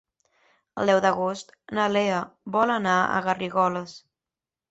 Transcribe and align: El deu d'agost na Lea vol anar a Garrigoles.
El 0.83 0.89
deu 0.91 1.01
d'agost 1.05 1.51
na 1.79 1.85
Lea 1.97 2.23
vol 2.57 2.75
anar 2.79 2.97
a 3.19 3.23
Garrigoles. 3.27 3.93